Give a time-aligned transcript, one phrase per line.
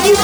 [0.04, 0.17] good.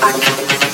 [0.00, 0.67] I can't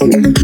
[0.00, 0.39] Mm-hmm.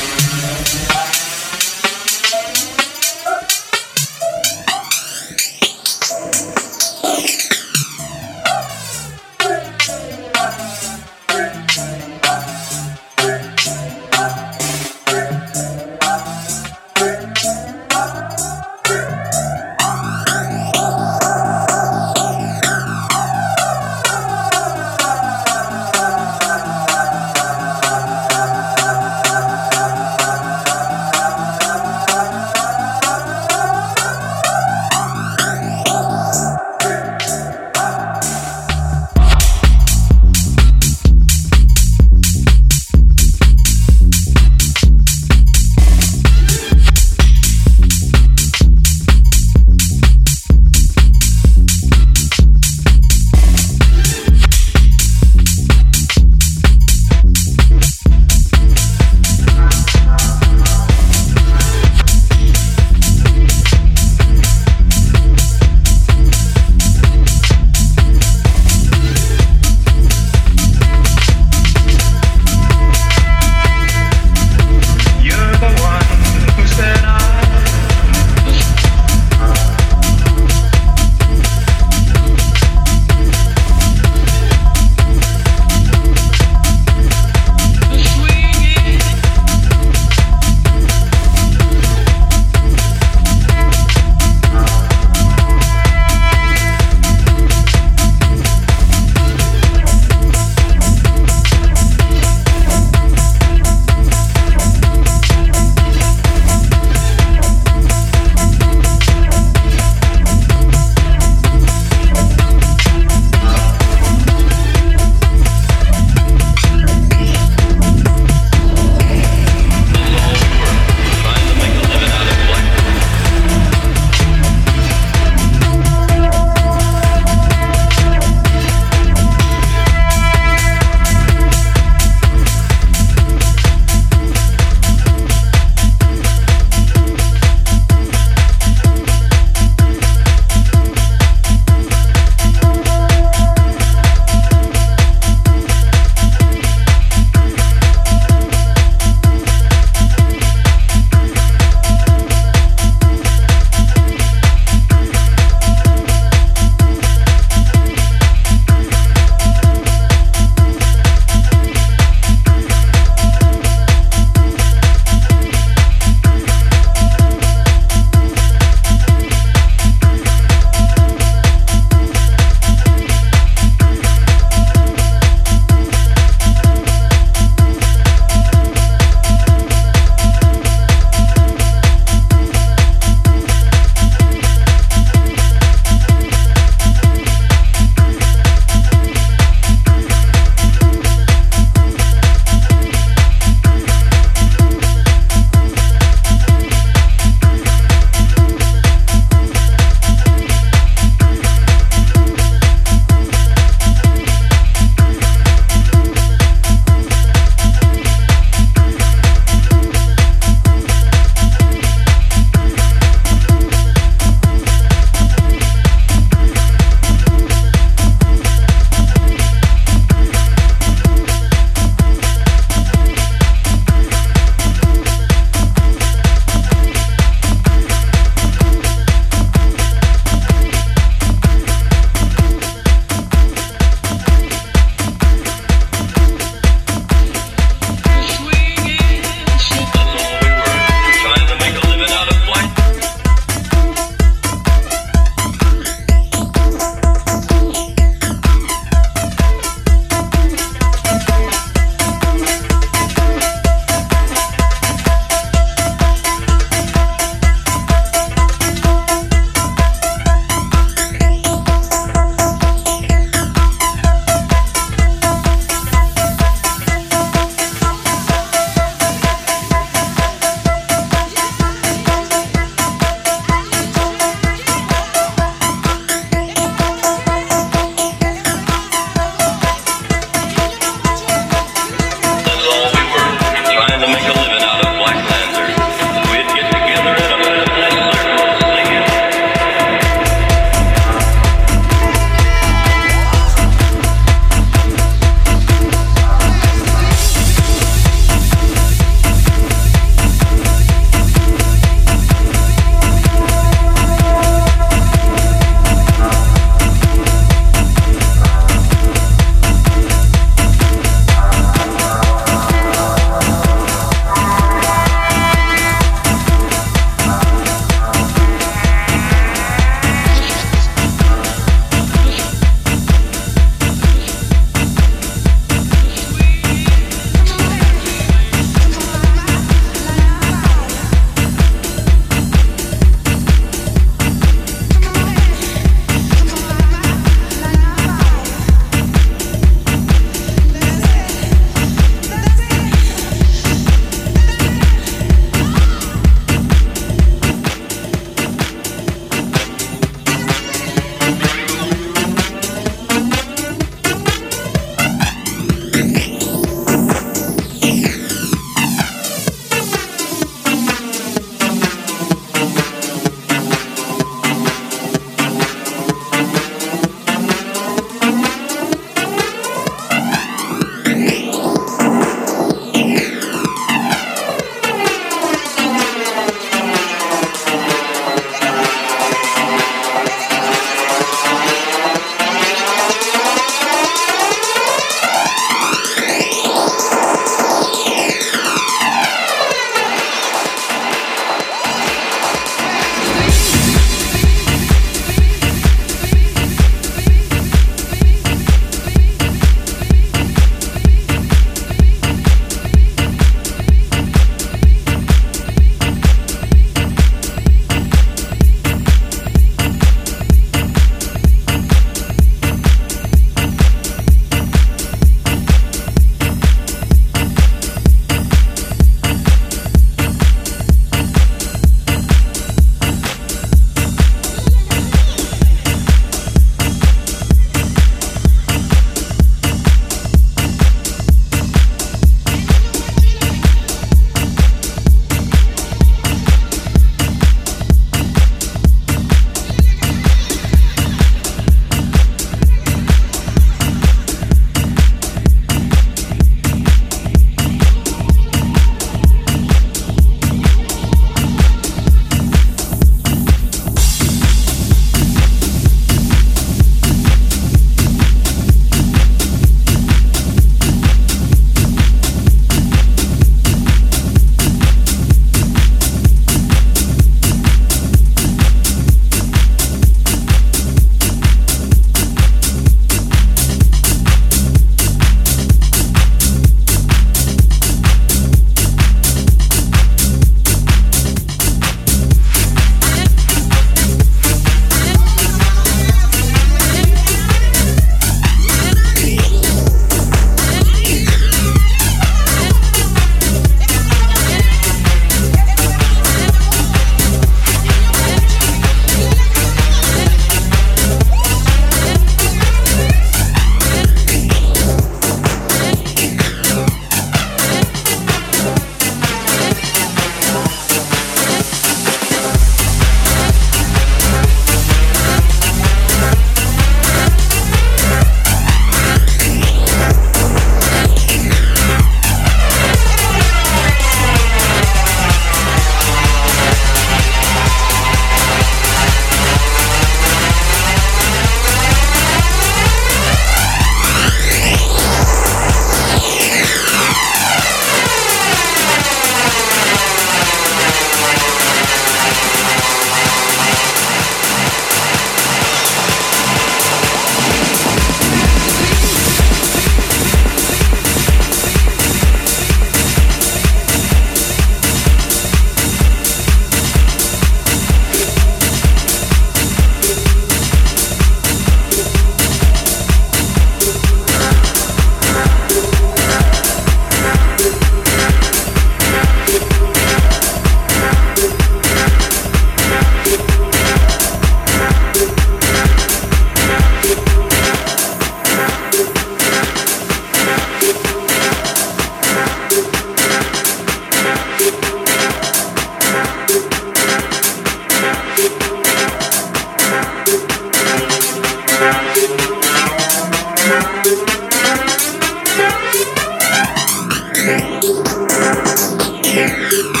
[599.33, 600.00] Yeah.